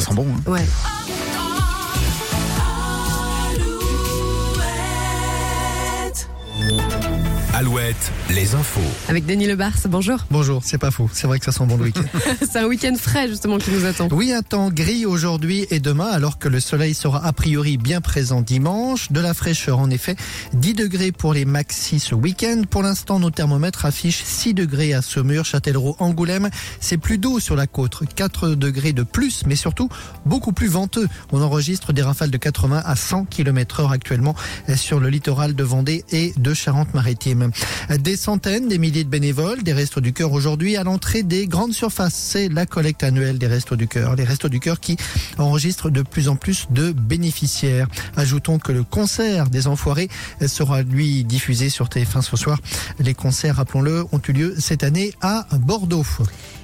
Ça 0.00 0.12
bon. 0.12 0.26
hein. 0.28 0.50
Ouais. 0.50 0.64
Alouette, 7.60 8.10
les 8.30 8.54
infos. 8.54 8.80
Avec 9.08 9.26
Denis 9.26 9.46
Lebars, 9.46 9.74
bonjour. 9.90 10.24
Bonjour, 10.30 10.62
c'est 10.64 10.78
pas 10.78 10.90
faux, 10.90 11.10
c'est 11.12 11.26
vrai 11.26 11.38
que 11.38 11.44
ça 11.44 11.52
sent 11.52 11.66
bon 11.66 11.76
le 11.76 11.82
week-end. 11.82 12.04
C'est 12.40 12.58
un 12.58 12.64
week-end 12.64 12.94
frais 12.98 13.28
justement 13.28 13.58
qui 13.58 13.70
nous 13.70 13.84
attend. 13.84 14.08
oui, 14.12 14.32
un 14.32 14.40
temps 14.40 14.70
gris 14.70 15.04
aujourd'hui 15.04 15.66
et 15.68 15.78
demain, 15.78 16.06
alors 16.06 16.38
que 16.38 16.48
le 16.48 16.58
soleil 16.58 16.94
sera 16.94 17.22
a 17.22 17.34
priori 17.34 17.76
bien 17.76 18.00
présent 18.00 18.40
dimanche. 18.40 19.12
De 19.12 19.20
la 19.20 19.34
fraîcheur 19.34 19.78
en 19.78 19.90
effet, 19.90 20.16
10 20.54 20.72
degrés 20.72 21.12
pour 21.12 21.34
les 21.34 21.44
maxis 21.44 22.00
ce 22.00 22.14
week-end. 22.14 22.62
Pour 22.70 22.82
l'instant, 22.82 23.20
nos 23.20 23.30
thermomètres 23.30 23.84
affichent 23.84 24.24
6 24.24 24.54
degrés 24.54 24.94
à 24.94 25.02
Saumur, 25.02 25.44
Châtellerault, 25.44 25.96
Angoulême. 25.98 26.48
C'est 26.80 26.96
plus 26.96 27.18
doux 27.18 27.40
sur 27.40 27.56
la 27.56 27.66
côte, 27.66 28.00
4 28.16 28.54
degrés 28.54 28.94
de 28.94 29.02
plus, 29.02 29.44
mais 29.44 29.56
surtout 29.56 29.90
beaucoup 30.24 30.52
plus 30.52 30.68
venteux. 30.68 31.08
On 31.30 31.42
enregistre 31.42 31.92
des 31.92 32.00
rafales 32.00 32.30
de 32.30 32.38
80 32.38 32.80
à 32.82 32.96
100 32.96 33.26
km 33.26 33.80
heure 33.80 33.92
actuellement 33.92 34.34
sur 34.76 34.98
le 34.98 35.10
littoral 35.10 35.54
de 35.54 35.62
Vendée 35.62 36.06
et 36.10 36.32
de 36.38 36.54
Charente-Maritime. 36.54 37.49
Des 37.98 38.16
centaines, 38.16 38.68
des 38.68 38.78
milliers 38.78 39.04
de 39.04 39.08
bénévoles, 39.08 39.62
des 39.62 39.72
Restos 39.72 40.00
du 40.00 40.12
Cœur 40.12 40.32
aujourd'hui 40.32 40.76
à 40.76 40.84
l'entrée 40.84 41.22
des 41.22 41.46
grandes 41.46 41.72
surfaces. 41.72 42.14
C'est 42.14 42.48
la 42.48 42.66
collecte 42.66 43.02
annuelle 43.02 43.38
des 43.38 43.46
Restos 43.46 43.76
du 43.76 43.88
Cœur. 43.88 44.16
Les 44.16 44.24
Restos 44.24 44.48
du 44.48 44.60
Cœur 44.60 44.80
qui 44.80 44.96
enregistrent 45.38 45.90
de 45.90 46.02
plus 46.02 46.28
en 46.28 46.36
plus 46.36 46.66
de 46.70 46.92
bénéficiaires. 46.92 47.88
Ajoutons 48.16 48.58
que 48.58 48.72
le 48.72 48.84
concert 48.84 49.48
des 49.50 49.66
Enfoirés 49.66 50.08
sera 50.46 50.82
lui 50.82 51.24
diffusé 51.24 51.68
sur 51.68 51.88
TF1 51.88 52.22
ce 52.22 52.36
soir. 52.36 52.58
Les 52.98 53.14
concerts, 53.14 53.56
rappelons-le, 53.56 54.04
ont 54.12 54.20
eu 54.28 54.32
lieu 54.32 54.54
cette 54.58 54.84
année 54.84 55.12
à 55.20 55.46
Bordeaux. 55.60 56.06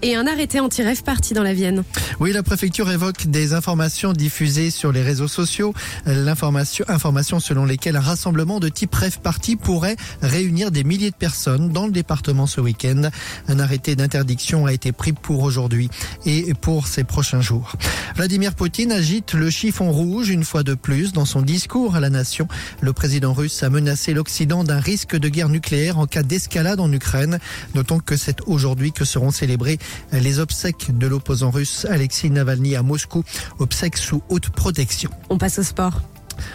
Et 0.00 0.14
un 0.14 0.28
arrêté 0.28 0.60
anti-rêve 0.60 1.02
parti 1.02 1.34
dans 1.34 1.42
la 1.42 1.54
Vienne. 1.54 1.82
Oui, 2.20 2.32
la 2.32 2.44
préfecture 2.44 2.88
évoque 2.90 3.26
des 3.26 3.52
informations 3.52 4.12
diffusées 4.12 4.70
sur 4.70 4.92
les 4.92 5.02
réseaux 5.02 5.26
sociaux. 5.26 5.74
L'information, 6.06 6.84
information 6.88 7.40
selon 7.40 7.64
lesquelles 7.64 7.96
un 7.96 8.00
rassemblement 8.00 8.60
de 8.60 8.68
type 8.68 8.94
rêve 8.94 9.18
party 9.20 9.56
pourrait 9.56 9.96
réunir 10.22 10.70
des 10.70 10.84
milliers 10.84 11.10
de 11.10 11.16
personnes 11.16 11.70
dans 11.70 11.86
le 11.86 11.92
département 11.92 12.46
ce 12.46 12.60
week-end. 12.60 13.10
Un 13.48 13.58
arrêté 13.58 13.96
d'interdiction 13.96 14.66
a 14.66 14.72
été 14.72 14.92
pris 14.92 15.12
pour 15.12 15.42
aujourd'hui 15.42 15.90
et 16.26 16.54
pour 16.54 16.86
ces 16.86 17.02
prochains 17.02 17.40
jours. 17.40 17.72
Vladimir 18.14 18.54
Poutine 18.54 18.92
agite 18.92 19.34
le 19.34 19.50
chiffon 19.50 19.90
rouge 19.90 20.28
une 20.28 20.44
fois 20.44 20.62
de 20.62 20.74
plus 20.74 21.12
dans 21.12 21.24
son 21.24 21.42
discours 21.42 21.96
à 21.96 22.00
la 22.00 22.10
nation. 22.10 22.46
Le 22.80 22.92
président 22.92 23.32
russe 23.32 23.62
a 23.62 23.70
menacé 23.70 24.12
l'Occident 24.14 24.62
d'un 24.62 24.80
risque 24.80 25.16
de 25.16 25.28
guerre 25.28 25.48
nucléaire 25.48 25.98
en 25.98 26.06
cas 26.06 26.22
d'escalade 26.22 26.78
en 26.78 26.92
Ukraine. 26.92 27.38
Notons 27.74 27.98
que 27.98 28.16
c'est 28.16 28.42
aujourd'hui 28.46 28.92
que 28.92 29.04
seront 29.04 29.30
célébrés 29.30 29.78
les 30.12 30.38
obsèques 30.38 30.96
de 30.96 31.06
l'opposant 31.06 31.50
russe 31.50 31.86
Alexei 31.88 32.30
Navalny 32.30 32.76
à 32.76 32.82
Moscou, 32.82 33.24
obsèques 33.58 33.96
sous 33.96 34.22
haute 34.28 34.50
protection. 34.50 35.10
On 35.30 35.38
passe 35.38 35.58
au 35.58 35.62
sport. 35.62 36.00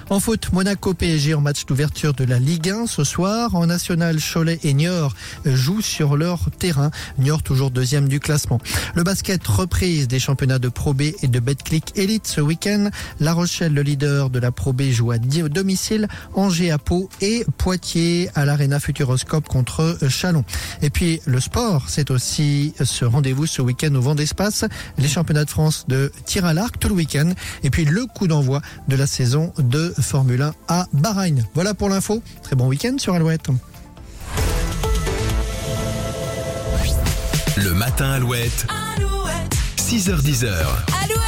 En 0.09 0.19
foot, 0.19 0.51
Monaco 0.53 0.93
PSG 0.93 1.33
en 1.33 1.41
match 1.41 1.65
d'ouverture 1.65 2.13
de 2.13 2.23
la 2.23 2.39
Ligue 2.39 2.69
1 2.69 2.87
ce 2.87 3.03
soir. 3.03 3.55
En 3.55 3.65
national, 3.65 4.19
Cholet 4.19 4.59
et 4.63 4.73
Niort 4.73 5.15
jouent 5.45 5.81
sur 5.81 6.17
leur 6.17 6.49
terrain. 6.57 6.91
Niort 7.17 7.43
toujours 7.43 7.71
deuxième 7.71 8.07
du 8.07 8.19
classement. 8.19 8.59
Le 8.95 9.03
basket 9.03 9.45
reprise 9.47 10.07
des 10.07 10.19
championnats 10.19 10.59
de 10.59 10.69
Pro 10.69 10.93
B 10.93 11.01
et 11.21 11.27
de 11.27 11.39
Betclic 11.39 11.93
Elite 11.95 12.27
ce 12.27 12.41
week-end. 12.41 12.89
La 13.19 13.33
Rochelle, 13.33 13.73
le 13.73 13.81
leader 13.81 14.29
de 14.29 14.39
la 14.39 14.51
Pro 14.51 14.73
B, 14.73 14.83
joue 14.91 15.11
à 15.11 15.17
domicile. 15.17 16.07
Angers 16.33 16.71
à 16.71 16.77
Pau 16.77 17.09
et 17.21 17.45
Poitiers 17.57 18.29
à 18.35 18.45
l'Arena 18.45 18.79
Futuroscope 18.79 19.47
contre 19.47 19.97
Chalon. 20.09 20.45
Et 20.81 20.89
puis 20.89 21.21
le 21.25 21.39
sport, 21.39 21.85
c'est 21.87 22.11
aussi 22.11 22.73
ce 22.83 23.05
rendez-vous 23.05 23.45
ce 23.45 23.61
week-end 23.61 23.93
au 23.95 24.01
vent 24.01 24.15
d'espace. 24.15 24.65
Les 24.97 25.07
championnats 25.07 25.45
de 25.45 25.49
France 25.49 25.85
de 25.87 26.11
tir 26.25 26.45
à 26.45 26.53
l'arc 26.53 26.77
tout 26.79 26.89
le 26.89 26.95
week-end. 26.95 27.31
Et 27.63 27.69
puis 27.69 27.85
le 27.85 28.05
coup 28.05 28.27
d'envoi 28.27 28.61
de 28.87 28.95
la 28.95 29.07
saison 29.07 29.53
de 29.57 29.82
Formule 29.99 30.41
1 30.41 30.53
à 30.67 30.87
Bahreïn. 30.93 31.43
Voilà 31.53 31.73
pour 31.73 31.89
l'info. 31.89 32.21
Très 32.41 32.55
bon 32.55 32.67
week-end 32.67 32.95
sur 32.97 33.13
Alouette. 33.13 33.47
Le 37.57 37.73
matin 37.73 38.11
Alouette. 38.11 38.65
6h10. 39.77 40.45